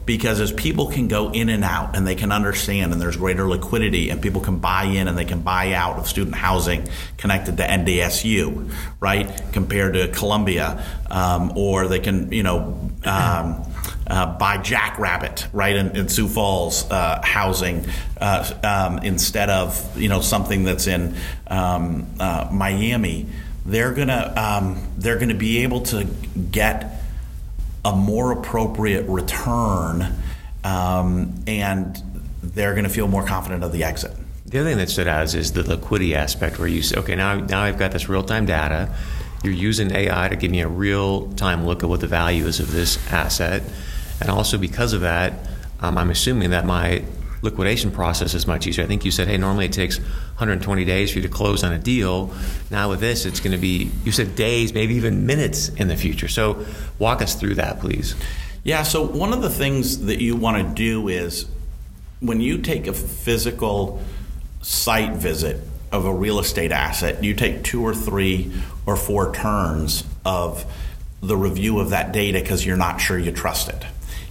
because 0.07 0.39
as 0.39 0.54
people 0.54 0.88
can 0.88 1.10
go 1.10 1.31
in 1.31 1.50
and 1.50 1.66
out 1.66 1.95
and 1.95 2.07
they 2.07 2.16
can 2.16 2.31
understand 2.31 2.94
and 2.94 3.01
there's 3.01 3.18
greater 3.18 3.48
liquidity 3.48 4.10
and 4.10 4.22
people 4.22 4.39
can 4.39 4.57
buy 4.57 4.86
in 4.86 5.10
and 5.10 5.18
they 5.18 5.25
can 5.25 5.42
buy 5.42 5.74
out 5.74 5.98
of 5.98 6.07
student 6.07 6.34
housing 6.34 6.88
connected 7.18 7.57
to 7.57 7.63
NDSU, 7.63 8.74
right? 9.01 9.30
Compared 9.51 9.95
to 9.95 10.07
Columbia, 10.07 10.81
um, 11.12 11.57
or 11.57 11.89
they 11.89 12.00
can, 12.00 12.31
you 12.31 12.42
know, 12.42 12.89
um, 13.04 13.66
uh, 14.07 14.38
buy 14.38 14.57
Jackrabbit, 14.57 15.48
right, 15.54 15.75
in, 15.75 15.95
in 15.95 16.09
Sioux 16.09 16.27
Falls 16.27 16.89
uh, 16.89 17.21
housing 17.24 17.86
uh, 18.19 18.51
um, 18.63 19.00
instead 19.00 19.50
of, 19.50 20.00
you 20.00 20.09
know, 20.09 20.21
something 20.21 20.63
that's 20.63 20.88
in 20.88 21.15
um, 21.48 22.07
uh, 22.19 22.50
Miami. 22.51 23.27
They're 23.65 23.92
gonna 23.92 24.33
um, 24.38 24.81
they're 24.98 25.20
gonna 25.20 25.34
be 25.36 25.63
able 25.63 25.81
to 25.81 26.05
get 26.51 27.01
a 27.84 27.93
more 27.93 28.31
appropriate 28.31 29.08
return, 29.10 30.15
um, 30.63 31.43
and 31.48 32.01
they're 32.41 32.74
to 32.75 32.89
feel 32.89 33.10
more 33.10 33.25
confident 33.25 33.65
of 33.65 33.74
the 33.74 33.84
exit. 33.84 34.12
The 34.46 34.60
other 34.60 34.70
thing 34.70 34.77
that 34.77 34.89
stood 34.89 35.10
out 35.10 35.25
is, 35.25 35.36
is 35.36 35.51
the 35.51 35.63
liquidity 35.63 36.15
aspect, 36.15 36.60
where 36.60 36.70
you 36.70 36.81
say, 36.81 36.98
okay, 37.00 37.15
now 37.15 37.36
now 37.36 37.62
I've 37.62 37.77
got 37.77 37.91
this 37.91 38.08
real 38.08 38.24
time 38.24 38.46
data. 38.46 38.96
You're 39.43 39.53
using 39.53 39.93
AI 39.93 40.29
to 40.29 40.36
give 40.38 40.50
me 40.50 40.62
a 40.62 40.67
real 40.67 41.31
time 41.34 41.65
look 41.65 41.84
at 41.84 41.89
what 41.89 42.00
the 42.00 42.08
value 42.08 42.46
is 42.46 42.60
of 42.62 42.72
this 42.72 42.98
asset, 43.12 43.63
and 44.21 44.29
also 44.29 44.57
because 44.57 44.93
of 44.93 45.01
that, 45.01 45.33
um, 45.79 45.97
I'm 45.97 46.09
assuming 46.09 46.51
that 46.51 46.65
my 46.65 47.03
liquidation 47.41 47.91
process 47.91 48.33
is 48.33 48.47
much 48.47 48.67
easier. 48.67 48.83
I 48.83 48.88
think 48.88 49.05
you 49.05 49.12
said, 49.12 49.27
hey, 49.27 49.38
normally 49.38 49.65
it 49.65 49.74
takes 49.74 50.00
120 50.00 50.86
days 50.86 51.12
for 51.12 51.19
you 51.19 51.24
to 51.24 51.29
close 51.29 51.63
on 51.63 51.71
a 51.71 51.77
deal. 51.77 52.33
Now 52.71 52.89
with 52.89 53.00
this, 53.00 53.25
it's 53.25 53.39
going 53.39 53.51
to 53.51 53.57
be, 53.57 53.91
you 54.03 54.12
said 54.12 54.36
days, 54.36 54.74
maybe 54.74 54.95
even 54.95 55.25
minutes 55.25 55.69
in 55.69 55.88
the 55.88 55.95
future. 55.95 56.27
So 56.27 56.65
walk 57.00 57.21
us 57.21 57.36
through 57.36 57.55
that, 57.55 57.79
please. 57.79 58.15
Yeah, 58.63 58.83
so 58.83 59.05
one 59.05 59.33
of 59.33 59.41
the 59.41 59.50
things 59.50 60.05
that 60.05 60.19
you 60.19 60.36
want 60.36 60.67
to 60.67 60.74
do 60.74 61.07
is 61.07 61.45
when 62.19 62.41
you 62.41 62.57
take 62.57 62.88
a 62.88 62.93
physical 62.93 64.01
site 64.62 65.13
visit 65.13 65.62
of 65.91 66.05
a 66.05 66.13
real 66.13 66.39
estate 66.39 66.71
asset, 66.71 67.24
you 67.24 67.33
take 67.33 67.63
two 67.63 67.86
or 67.86 67.93
three 67.93 68.51
or 68.86 68.95
four 68.95 69.33
turns 69.33 70.03
of 70.25 70.65
the 71.21 71.38
review 71.38 71.79
of 71.79 71.91
that 71.91 72.12
data 72.12 72.39
because 72.39 72.65
you're 72.65 72.77
not 72.77 73.00
sure 73.00 73.17
you 73.17 73.31
trust 73.31 73.69
it 73.69 73.86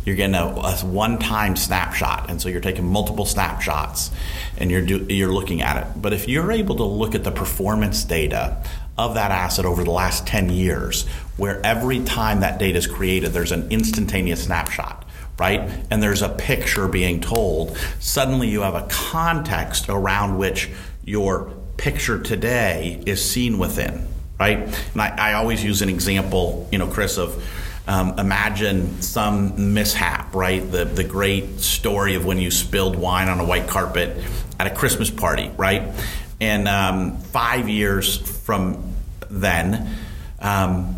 you're 0.07 0.17
getting 0.17 0.37
a, 0.37 0.47
a 0.47 0.77
one-time 0.87 1.57
snapshot, 1.57 2.31
and 2.31 2.41
so 2.41 2.49
you're 2.49 2.61
taking 2.61 2.87
multiple 2.87 3.27
snapshots, 3.27 4.11
and 4.57 4.71
you're 4.71 4.81
do, 4.81 5.05
you're 5.11 5.33
looking 5.33 5.61
at 5.61 5.77
it. 5.77 6.01
But 6.01 6.15
if 6.15 6.29
you're 6.29 6.53
able 6.53 6.77
to 6.77 6.85
look 6.85 7.15
at 7.15 7.25
the 7.25 7.33
performance 7.33 8.05
data 8.05 8.63
of 8.97 9.15
that 9.15 9.33
asset 9.33 9.67
over 9.67 9.85
the 9.85 9.91
last 9.91 10.27
10 10.27 10.49
years, 10.49 11.07
where 11.37 11.61
every 11.67 12.03
time 12.05 12.41
that 12.41 12.59
data 12.59 12.79
is 12.79 12.87
created, 12.87 13.33
there's 13.33 13.53
an 13.53 13.71
instantaneous 13.71 14.45
snapshot 14.45 15.03
right? 15.39 15.69
And 15.91 16.03
there's 16.03 16.23
a 16.23 16.31
picture 16.31 16.89
being 16.89 17.21
told. 17.21 17.77
Suddenly 18.01 18.49
you 18.49 18.63
have 18.63 18.75
a 18.75 18.87
context 18.89 19.91
around 19.91 20.39
which 20.39 20.71
your 21.05 21.53
picture 21.77 22.19
today 22.19 23.03
is 23.07 23.23
seen 23.23 23.59
within, 23.59 24.07
right? 24.41 24.59
And 24.59 25.03
I, 25.03 25.15
I 25.17 25.33
always 25.35 25.63
use 25.63 25.83
an 25.83 25.91
example, 25.91 26.67
you 26.73 26.79
know, 26.79 26.87
Chris, 26.87 27.19
of 27.19 27.45
um, 27.87 28.19
imagine 28.19 29.01
some 29.01 29.75
mishap, 29.75 30.35
right? 30.35 30.61
The 30.71 30.85
the 30.85 31.05
great 31.05 31.61
story 31.61 32.15
of 32.15 32.25
when 32.25 32.39
you 32.39 32.51
spilled 32.51 32.97
wine 32.97 33.29
on 33.29 33.39
a 33.39 33.45
white 33.45 33.69
carpet 33.69 34.25
at 34.59 34.67
a 34.67 34.75
Christmas 34.75 35.11
party, 35.11 35.51
right? 35.57 35.93
And 36.41 36.69
um, 36.69 37.19
five 37.19 37.69
years 37.69 38.17
from 38.17 38.93
then, 39.31 39.97
um, 40.41 40.95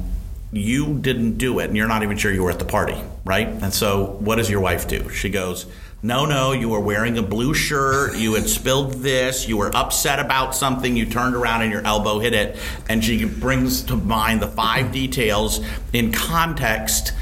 you 0.52 0.98
didn't 0.98 1.38
do 1.38 1.58
it, 1.58 1.66
and 1.66 1.76
you're 1.76 1.88
not 1.88 2.02
even 2.02 2.16
sure 2.16 2.32
you 2.32 2.42
were 2.42 2.50
at 2.50 2.58
the 2.58 2.64
party, 2.64 2.96
right? 3.24 3.46
And 3.46 3.72
so, 3.72 4.16
what 4.20 4.36
does 4.36 4.48
your 4.50 4.60
wife 4.60 4.88
do? 4.88 5.08
She 5.10 5.28
goes, 5.28 5.66
no, 6.00 6.26
no, 6.26 6.52
you 6.52 6.68
were 6.68 6.80
wearing 6.80 7.18
a 7.18 7.22
blue 7.22 7.54
shirt. 7.54 8.16
You 8.16 8.34
had 8.34 8.48
spilled 8.48 8.94
this. 8.94 9.48
You 9.48 9.56
were 9.56 9.74
upset 9.74 10.20
about 10.20 10.54
something. 10.54 10.96
You 10.96 11.06
turned 11.06 11.34
around 11.34 11.62
and 11.62 11.72
your 11.72 11.84
elbow 11.84 12.20
hit 12.20 12.34
it. 12.34 12.56
And 12.88 13.04
she 13.04 13.24
brings 13.24 13.82
to 13.84 13.96
mind 13.96 14.40
the 14.40 14.46
five 14.46 14.92
details 14.92 15.60
in 15.92 16.12
context, 16.12 17.12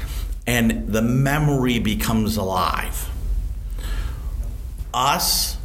and 0.45 0.87
the 0.87 1.01
memory 1.01 1.79
becomes 1.79 2.37
alive. 2.37 3.09
Us 4.93 5.57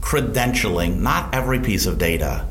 credentialing 0.00 1.00
not 1.00 1.34
every 1.34 1.58
piece 1.58 1.86
of 1.86 1.98
data, 1.98 2.46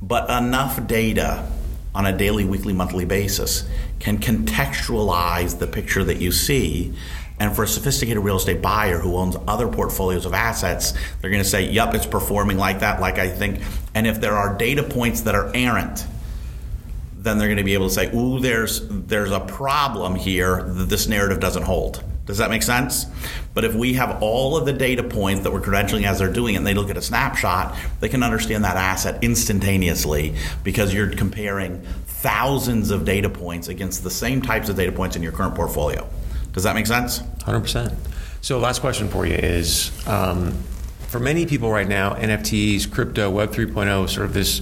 but 0.00 0.30
enough 0.30 0.86
data 0.86 1.50
on 1.92 2.06
a 2.06 2.16
daily, 2.16 2.44
weekly, 2.44 2.72
monthly 2.72 3.04
basis 3.04 3.68
can 3.98 4.18
contextualize 4.18 5.58
the 5.58 5.66
picture 5.66 6.04
that 6.04 6.18
you 6.18 6.30
see 6.30 6.94
and 7.38 7.54
for 7.54 7.64
a 7.64 7.68
sophisticated 7.68 8.22
real 8.22 8.36
estate 8.36 8.62
buyer 8.62 8.98
who 8.98 9.16
owns 9.16 9.36
other 9.48 9.68
portfolios 9.68 10.24
of 10.24 10.34
assets, 10.34 10.92
they're 11.20 11.30
going 11.30 11.42
to 11.42 11.48
say, 11.48 11.68
yep, 11.68 11.94
it's 11.94 12.06
performing 12.06 12.58
like 12.58 12.80
that, 12.80 13.00
like 13.00 13.18
I 13.18 13.28
think. 13.28 13.60
And 13.94 14.06
if 14.06 14.20
there 14.20 14.34
are 14.34 14.56
data 14.56 14.82
points 14.82 15.22
that 15.22 15.34
are 15.34 15.50
errant, 15.54 16.06
then 17.16 17.38
they're 17.38 17.48
going 17.48 17.58
to 17.58 17.64
be 17.64 17.74
able 17.74 17.88
to 17.88 17.94
say, 17.94 18.14
ooh, 18.14 18.38
there's, 18.38 18.86
there's 18.88 19.32
a 19.32 19.40
problem 19.40 20.14
here 20.14 20.62
that 20.62 20.88
this 20.88 21.08
narrative 21.08 21.40
doesn't 21.40 21.64
hold. 21.64 22.04
Does 22.26 22.38
that 22.38 22.50
make 22.50 22.62
sense? 22.62 23.06
But 23.52 23.64
if 23.64 23.74
we 23.74 23.94
have 23.94 24.22
all 24.22 24.56
of 24.56 24.64
the 24.64 24.72
data 24.72 25.02
points 25.02 25.42
that 25.42 25.52
we're 25.52 25.60
credentialing 25.60 26.06
as 26.06 26.18
they're 26.18 26.32
doing 26.32 26.54
it 26.54 26.58
and 26.58 26.66
they 26.66 26.72
look 26.72 26.88
at 26.88 26.96
a 26.96 27.02
snapshot, 27.02 27.76
they 28.00 28.08
can 28.08 28.22
understand 28.22 28.64
that 28.64 28.76
asset 28.76 29.22
instantaneously 29.22 30.34
because 30.62 30.94
you're 30.94 31.10
comparing 31.10 31.82
thousands 32.06 32.90
of 32.90 33.04
data 33.04 33.28
points 33.28 33.68
against 33.68 34.04
the 34.04 34.10
same 34.10 34.40
types 34.40 34.68
of 34.68 34.76
data 34.76 34.92
points 34.92 35.16
in 35.16 35.22
your 35.22 35.32
current 35.32 35.54
portfolio. 35.54 36.08
Does 36.54 36.62
that 36.62 36.74
make 36.74 36.86
sense? 36.86 37.18
100%. 37.18 37.94
So, 38.40 38.58
last 38.58 38.80
question 38.80 39.08
for 39.08 39.26
you 39.26 39.34
is 39.34 39.90
um, 40.06 40.52
for 41.08 41.18
many 41.18 41.46
people 41.46 41.70
right 41.70 41.88
now, 41.88 42.14
NFTs, 42.14 42.90
crypto, 42.90 43.28
Web 43.28 43.50
3.0, 43.50 44.08
sort 44.08 44.26
of 44.26 44.34
this 44.34 44.60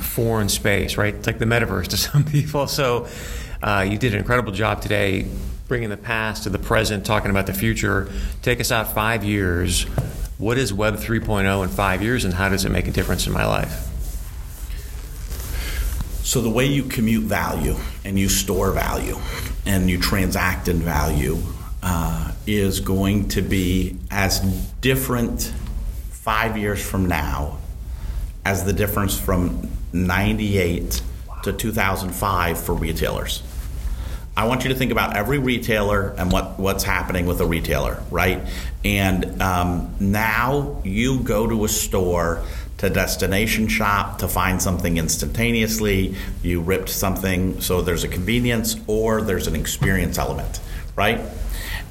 foreign 0.00 0.48
space, 0.48 0.96
right? 0.96 1.14
It's 1.14 1.26
like 1.26 1.38
the 1.38 1.46
metaverse 1.46 1.88
to 1.88 1.96
some 1.96 2.24
people. 2.24 2.66
So, 2.66 3.08
uh, 3.62 3.86
you 3.88 3.98
did 3.98 4.12
an 4.12 4.18
incredible 4.18 4.52
job 4.52 4.82
today 4.82 5.26
bringing 5.66 5.88
the 5.88 5.96
past 5.96 6.42
to 6.42 6.50
the 6.50 6.58
present, 6.58 7.06
talking 7.06 7.30
about 7.30 7.46
the 7.46 7.52
future. 7.54 8.10
Take 8.42 8.60
us 8.60 8.72
out 8.72 8.92
five 8.92 9.22
years. 9.22 9.84
What 10.36 10.58
is 10.58 10.72
Web 10.72 10.96
3.0 10.96 11.62
in 11.62 11.68
five 11.68 12.02
years, 12.02 12.24
and 12.24 12.34
how 12.34 12.48
does 12.48 12.64
it 12.64 12.70
make 12.70 12.88
a 12.88 12.90
difference 12.90 13.26
in 13.26 13.32
my 13.32 13.46
life? 13.46 13.86
So, 16.24 16.40
the 16.42 16.50
way 16.50 16.66
you 16.66 16.82
commute 16.82 17.24
value 17.24 17.76
and 18.04 18.18
you 18.18 18.28
store 18.28 18.72
value 18.72 19.16
and 19.70 19.88
you 19.88 20.00
transact 20.00 20.66
in 20.66 20.80
value 20.80 21.38
uh, 21.84 22.32
is 22.44 22.80
going 22.80 23.28
to 23.28 23.40
be 23.40 23.96
as 24.10 24.40
different 24.80 25.54
five 26.10 26.58
years 26.58 26.84
from 26.84 27.06
now 27.06 27.56
as 28.44 28.64
the 28.64 28.72
difference 28.72 29.16
from 29.16 29.70
98 29.92 31.00
to 31.44 31.52
2005 31.52 32.58
for 32.58 32.74
retailers. 32.74 33.44
I 34.36 34.48
want 34.48 34.64
you 34.64 34.70
to 34.70 34.74
think 34.74 34.90
about 34.90 35.16
every 35.16 35.38
retailer 35.38 36.14
and 36.18 36.32
what, 36.32 36.58
what's 36.58 36.82
happening 36.82 37.26
with 37.26 37.40
a 37.40 37.46
retailer, 37.46 38.02
right? 38.10 38.40
And 38.84 39.40
um, 39.40 39.94
now 40.00 40.80
you 40.82 41.20
go 41.20 41.46
to 41.46 41.64
a 41.64 41.68
store 41.68 42.44
to 42.80 42.88
destination 42.88 43.68
shop 43.68 44.18
to 44.20 44.26
find 44.26 44.60
something 44.60 44.96
instantaneously. 44.96 46.14
You 46.42 46.62
ripped 46.62 46.88
something, 46.88 47.60
so 47.60 47.82
there's 47.82 48.04
a 48.04 48.08
convenience 48.08 48.74
or 48.86 49.20
there's 49.20 49.46
an 49.46 49.54
experience 49.54 50.16
element, 50.16 50.60
right? 50.96 51.20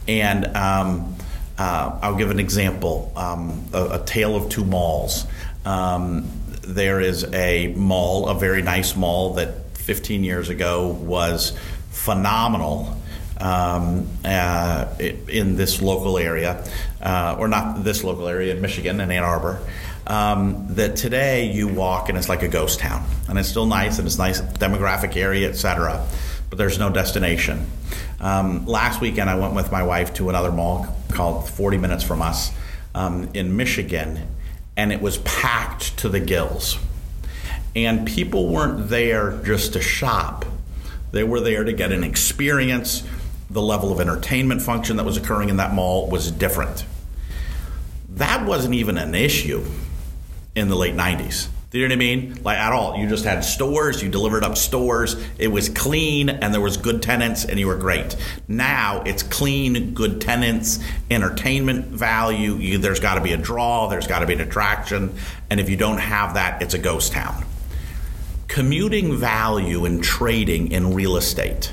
And 0.08 0.48
um, 0.58 1.16
uh, 1.60 2.00
I'll 2.02 2.16
give 2.16 2.32
an 2.32 2.40
example 2.40 3.14
um, 3.16 3.66
a, 3.72 4.02
a, 4.02 4.04
tale 4.04 4.36
of 4.36 4.50
two 4.50 4.66
malls. 4.66 5.28
Um, 5.64 6.28
there 6.64 7.00
is 7.00 7.24
a 7.36 7.68
mall, 7.78 8.28
a 8.28 8.34
very 8.34 8.64
nice 8.64 8.96
mall 8.96 9.36
that 9.36 9.78
15 9.78 10.24
years 10.24 10.50
ago 10.50 10.88
was 10.88 11.56
phenomenal. 11.92 12.96
Um, 13.42 14.10
uh, 14.26 14.88
in 15.00 15.56
this 15.56 15.82
local 15.82 16.18
area, 16.18 16.68
uh, 17.02 17.38
or 17.40 17.48
not 17.48 17.86
this 17.86 18.04
local 18.04 18.28
area 18.28 18.54
in 18.54 18.60
Michigan, 18.60 19.00
in 19.00 19.12
Ann 19.12 19.24
Arbor 19.24 19.62
um, 20.08 20.66
that 20.76 20.96
today 20.96 21.52
you 21.52 21.68
walk 21.68 22.10
and 22.10 22.18
it's 22.18 22.30
like 22.30 22.42
a 22.44 22.48
ghost 22.48 22.80
town, 22.80 23.06
and 23.28 23.38
it's 23.38 23.50
still 23.50 23.66
nice 23.66 24.00
and 24.00 24.08
it's 24.08 24.18
nice 24.18 24.42
demographic 24.42 25.16
area, 25.16 25.50
etc. 25.50 26.06
But 26.50 26.58
there's 26.58 26.80
no 26.80 26.90
destination. 26.90 27.66
Um, 28.20 28.66
last 28.66 29.02
weekend, 29.02 29.30
I 29.30 29.36
went 29.36 29.54
with 29.54 29.72
my 29.72 29.84
wife 29.84 30.14
to 30.16 30.30
another 30.30 30.52
mall 30.52 30.88
called 31.10 31.48
40 31.48 31.78
minutes 31.78 32.04
from 32.04 32.22
us 32.22 32.52
um, 32.96 33.30
in 33.34 33.56
Michigan, 33.56 34.28
and 34.76 34.92
it 34.92 35.02
was 35.02 35.20
packed 35.20 35.98
to 36.00 36.10
the 36.10 36.20
gills. 36.20 36.78
And 37.76 38.08
people 38.08 38.50
weren't 38.50 38.90
there 38.90 39.40
just 39.44 39.74
to 39.74 39.82
shop; 39.82 40.46
they 41.12 41.24
were 41.24 41.40
there 41.40 41.64
to 41.64 41.74
get 41.74 41.92
an 41.92 42.04
experience. 42.04 43.04
The 43.52 43.62
level 43.62 43.92
of 43.92 44.00
entertainment 44.00 44.62
function 44.62 44.98
that 44.98 45.06
was 45.06 45.18
occurring 45.18 45.50
in 45.50 45.58
that 45.58 45.74
mall 45.74 46.08
was 46.08 46.32
different. 46.32 46.86
That 48.10 48.46
wasn't 48.46 48.76
even 48.76 48.98
an 48.98 49.16
issue 49.16 49.66
in 50.56 50.70
the 50.70 50.76
late 50.76 50.96
90s. 50.96 51.50
Do 51.72 51.78
you 51.78 51.88
know 51.88 51.94
what 51.94 51.98
I 51.98 52.00
mean? 52.00 52.40
Like 52.44 52.58
at 52.58 52.74
all. 52.74 52.98
You 52.98 53.08
just 53.08 53.26
had 53.26 53.42
stores, 53.42 54.02
you 54.02 54.10
delivered 54.10 54.44
up 54.44 54.58
stores, 54.58 55.16
it 55.38 55.50
was 55.50 55.70
clean 55.70 56.30
and 56.30 56.52
there 56.52 56.62
was 56.62 56.78
good 56.78 57.04
tenants 57.04 57.46
and 57.46 57.60
you 57.60 57.68
were 57.68 57.78
great. 57.78 58.16
Now 58.48 59.04
it's 59.06 59.22
clean, 59.22 59.94
good 59.94 60.20
tenants, 60.20 60.80
entertainment 61.12 61.86
value, 61.88 62.56
you, 62.56 62.80
there's 62.80 63.00
got 63.00 63.16
to 63.16 63.22
be 63.22 63.34
a 63.34 63.38
draw, 63.38 63.88
there's 63.88 64.08
got 64.08 64.20
to 64.20 64.26
be 64.26 64.34
an 64.34 64.42
attraction, 64.42 65.14
and 65.52 65.60
if 65.60 65.70
you 65.70 65.78
don't 65.78 66.00
have 66.00 66.34
that, 66.34 66.64
it's 66.64 66.74
a 66.74 66.80
ghost 66.80 67.12
town. 67.12 67.46
Commuting 68.48 69.16
value 69.16 69.86
and 69.86 70.04
trading 70.04 70.72
in 70.72 70.96
real 70.96 71.18
estate. 71.18 71.72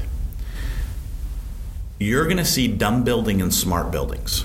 You're 1.99 2.25
going 2.25 2.37
to 2.37 2.45
see 2.45 2.68
dumb 2.68 3.02
building 3.02 3.40
and 3.40 3.52
smart 3.52 3.90
buildings. 3.90 4.45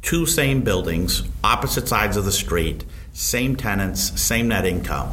Two 0.00 0.26
same 0.26 0.62
buildings, 0.62 1.24
opposite 1.42 1.88
sides 1.88 2.16
of 2.16 2.24
the 2.24 2.30
street 2.30 2.84
same 3.18 3.56
tenants, 3.56 4.20
same 4.20 4.46
net 4.46 4.64
income. 4.64 5.08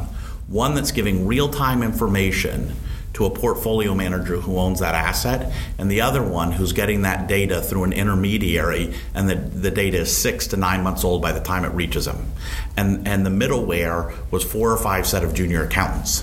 One 0.46 0.76
that's 0.76 0.92
giving 0.92 1.26
real 1.26 1.48
time 1.48 1.82
information 1.82 2.72
to 3.14 3.24
a 3.24 3.30
portfolio 3.30 3.96
manager 3.96 4.36
who 4.40 4.58
owns 4.58 4.78
that 4.78 4.94
asset, 4.94 5.52
and 5.76 5.90
the 5.90 6.02
other 6.02 6.22
one 6.22 6.52
who's 6.52 6.72
getting 6.72 7.02
that 7.02 7.26
data 7.26 7.60
through 7.60 7.82
an 7.82 7.92
intermediary, 7.92 8.94
and 9.12 9.28
the, 9.28 9.34
the 9.34 9.72
data 9.72 9.98
is 9.98 10.16
six 10.16 10.46
to 10.48 10.56
nine 10.56 10.84
months 10.84 11.02
old 11.02 11.20
by 11.20 11.32
the 11.32 11.40
time 11.40 11.64
it 11.64 11.70
reaches 11.70 12.04
them. 12.04 12.30
And, 12.76 13.08
and 13.08 13.26
the 13.26 13.30
middleware 13.30 14.14
was 14.30 14.44
four 14.44 14.70
or 14.70 14.76
five 14.76 15.04
set 15.04 15.24
of 15.24 15.34
junior 15.34 15.64
accountants. 15.64 16.22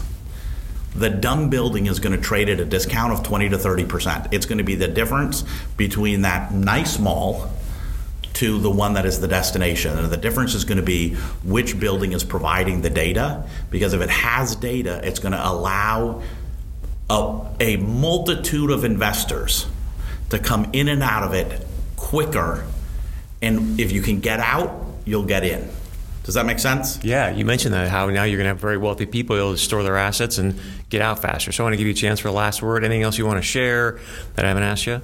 The 0.95 1.09
dumb 1.09 1.49
building 1.49 1.87
is 1.87 1.99
going 1.99 2.15
to 2.15 2.21
trade 2.21 2.47
at 2.47 2.61
a 2.61 2.65
discount 2.65 3.11
of 3.11 3.23
20 3.23 3.49
to 3.49 3.57
30%. 3.57 4.29
It's 4.31 4.45
going 4.45 4.59
to 4.59 4.63
be 4.63 4.75
the 4.75 4.87
difference 4.87 5.43
between 5.75 6.21
that 6.21 6.53
nice 6.53 6.97
mall 6.97 7.51
to 8.33 8.59
the 8.59 8.69
one 8.69 8.93
that 8.93 9.05
is 9.05 9.19
the 9.19 9.27
destination. 9.27 9.97
And 9.97 10.09
the 10.11 10.17
difference 10.17 10.55
is 10.55 10.65
going 10.65 10.77
to 10.77 10.83
be 10.83 11.15
which 11.43 11.79
building 11.79 12.13
is 12.13 12.23
providing 12.23 12.81
the 12.81 12.89
data, 12.89 13.47
because 13.69 13.93
if 13.93 14.01
it 14.01 14.09
has 14.09 14.55
data, 14.55 15.01
it's 15.03 15.19
going 15.19 15.33
to 15.33 15.47
allow 15.47 16.23
a, 17.09 17.47
a 17.59 17.77
multitude 17.77 18.71
of 18.71 18.85
investors 18.85 19.67
to 20.29 20.39
come 20.39 20.69
in 20.73 20.87
and 20.87 21.03
out 21.03 21.23
of 21.23 21.33
it 21.33 21.65
quicker. 21.95 22.65
And 23.41 23.79
if 23.79 23.91
you 23.91 24.01
can 24.01 24.19
get 24.19 24.39
out, 24.39 24.85
you'll 25.05 25.25
get 25.25 25.43
in. 25.43 25.69
Does 26.23 26.35
that 26.35 26.45
make 26.45 26.59
sense? 26.59 27.03
Yeah, 27.03 27.31
you 27.31 27.43
mentioned 27.43 27.73
that 27.73 27.89
how 27.89 28.09
now 28.09 28.23
you're 28.23 28.37
going 28.37 28.45
to 28.45 28.49
have 28.49 28.59
very 28.59 28.77
wealthy 28.77 29.05
people 29.05 29.35
able 29.35 29.51
to 29.51 29.57
store 29.57 29.83
their 29.83 29.97
assets 29.97 30.37
and 30.37 30.57
get 30.89 31.01
out 31.01 31.19
faster. 31.19 31.51
So 31.51 31.63
I 31.63 31.65
want 31.65 31.73
to 31.73 31.77
give 31.77 31.85
you 31.85 31.91
a 31.91 31.95
chance 31.95 32.21
for 32.21 32.29
a 32.29 32.31
last 32.31 32.61
word. 32.61 32.85
Anything 32.85 33.03
else 33.03 33.17
you 33.17 33.25
want 33.25 33.39
to 33.39 33.43
share 33.43 33.99
that 34.35 34.45
I 34.45 34.47
haven't 34.47 34.63
asked 34.63 34.87
you? 34.87 35.01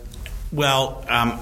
Well, 0.54 1.06
um, 1.10 1.40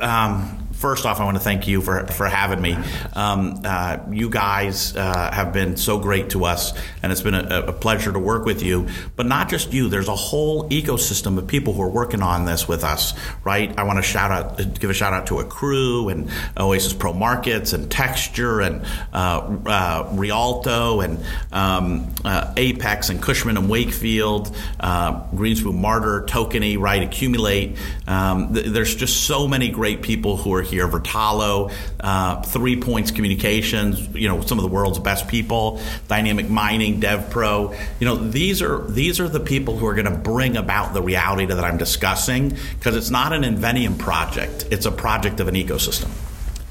um, 0.00 0.67
first 0.78 1.04
off, 1.06 1.18
I 1.20 1.24
want 1.24 1.36
to 1.36 1.42
thank 1.42 1.66
you 1.66 1.82
for, 1.82 2.06
for 2.06 2.26
having 2.26 2.62
me. 2.62 2.76
Um, 3.14 3.60
uh, 3.64 3.98
you 4.10 4.30
guys 4.30 4.96
uh, 4.96 5.30
have 5.32 5.52
been 5.52 5.76
so 5.76 5.98
great 5.98 6.30
to 6.30 6.44
us, 6.44 6.72
and 7.02 7.10
it's 7.10 7.20
been 7.20 7.34
a, 7.34 7.64
a, 7.66 7.72
pleasure 7.72 8.12
to 8.12 8.18
work 8.18 8.44
with 8.44 8.62
you. 8.62 8.88
But 9.16 9.26
not 9.26 9.48
just 9.48 9.72
you, 9.72 9.88
there's 9.88 10.08
a 10.08 10.14
whole 10.14 10.68
ecosystem 10.70 11.36
of 11.36 11.48
people 11.48 11.72
who 11.72 11.82
are 11.82 11.90
working 11.90 12.22
on 12.22 12.44
this 12.44 12.68
with 12.68 12.84
us, 12.84 13.14
right? 13.44 13.76
I 13.76 13.82
want 13.82 13.98
to 13.98 14.02
shout 14.02 14.30
out, 14.30 14.78
give 14.78 14.90
a 14.90 14.94
shout 14.94 15.12
out 15.12 15.26
to 15.28 15.34
Accru 15.34 16.12
and 16.12 16.30
Oasis 16.56 16.92
Pro 16.92 17.12
Markets 17.12 17.72
and 17.72 17.90
Texture 17.90 18.60
and 18.60 18.84
uh, 19.12 19.56
uh 19.66 20.08
Rialto 20.12 21.00
and 21.00 21.24
um, 21.52 22.14
uh, 22.24 22.52
Apex 22.56 23.10
and 23.10 23.20
Cushman 23.20 23.56
and 23.56 23.68
Wakefield, 23.68 24.56
uh, 24.78 25.24
Greenspoon 25.30 25.80
Marder, 25.80 26.26
Tokeny, 26.26 26.78
right? 26.78 27.02
Accumulate. 27.02 27.76
Um, 28.06 28.54
th- 28.54 28.66
there's 28.66 28.94
just 28.94 29.24
so 29.24 29.48
many 29.48 29.70
great 29.70 30.02
people 30.02 30.36
who 30.36 30.54
are 30.54 30.67
here. 30.68 30.86
Vertalo, 30.88 31.72
uh, 32.00 32.42
Three 32.42 32.80
Points 32.80 33.10
Communications, 33.10 34.08
you 34.14 34.28
know, 34.28 34.40
some 34.42 34.58
of 34.58 34.62
the 34.62 34.70
world's 34.70 34.98
best 34.98 35.28
people. 35.28 35.80
Dynamic 36.06 36.48
Mining, 36.48 37.00
DevPro. 37.00 37.76
You 38.00 38.06
know, 38.06 38.16
these 38.16 38.62
are 38.62 38.84
these 38.88 39.20
are 39.20 39.28
the 39.28 39.40
people 39.40 39.76
who 39.76 39.86
are 39.86 39.94
going 39.94 40.10
to 40.10 40.18
bring 40.18 40.56
about 40.56 40.94
the 40.94 41.02
reality 41.02 41.46
that 41.46 41.64
I'm 41.64 41.78
discussing 41.78 42.56
because 42.78 42.96
it's 42.96 43.10
not 43.10 43.32
an 43.32 43.42
Inveniam 43.42 43.98
project; 43.98 44.66
it's 44.70 44.86
a 44.86 44.92
project 44.92 45.40
of 45.40 45.48
an 45.48 45.54
ecosystem. 45.54 46.10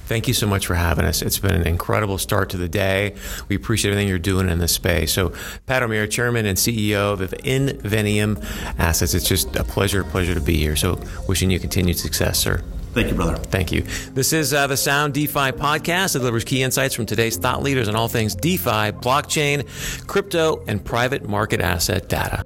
Thank 0.07 0.29
you 0.29 0.33
so 0.33 0.47
much 0.47 0.65
for 0.65 0.73
having 0.73 1.03
us. 1.03 1.21
It's 1.21 1.37
been 1.37 1.53
an 1.53 1.67
incredible 1.67 2.17
start 2.17 2.51
to 2.51 2.57
the 2.57 2.69
day. 2.69 3.15
We 3.49 3.57
appreciate 3.57 3.91
everything 3.91 4.07
you're 4.07 4.19
doing 4.19 4.47
in 4.47 4.57
this 4.57 4.71
space. 4.71 5.11
So, 5.11 5.33
Pat 5.65 5.83
O'Meara, 5.83 6.07
Chairman 6.07 6.45
and 6.45 6.57
CEO 6.57 7.11
of 7.11 7.31
Inveniam 7.31 8.41
Assets, 8.79 9.13
it's 9.13 9.27
just 9.27 9.53
a 9.57 9.65
pleasure, 9.65 10.05
pleasure 10.05 10.33
to 10.33 10.39
be 10.39 10.55
here. 10.55 10.77
So, 10.77 11.01
wishing 11.27 11.51
you 11.51 11.59
continued 11.59 11.99
success, 11.99 12.39
sir. 12.39 12.63
Thank 12.97 13.09
you, 13.09 13.15
brother. 13.15 13.35
Thank 13.35 13.71
you. 13.71 13.83
This 14.15 14.33
is 14.33 14.55
uh, 14.55 14.65
the 14.65 14.75
Sound 14.75 15.13
DeFi 15.13 15.51
podcast. 15.51 16.15
It 16.15 16.19
delivers 16.19 16.43
key 16.43 16.63
insights 16.63 16.95
from 16.95 17.05
today's 17.05 17.37
thought 17.37 17.61
leaders 17.61 17.87
on 17.87 17.95
all 17.95 18.07
things 18.07 18.33
DeFi, 18.33 18.91
blockchain, 18.91 19.67
crypto, 20.07 20.63
and 20.65 20.83
private 20.83 21.29
market 21.29 21.61
asset 21.61 22.09
data. 22.09 22.43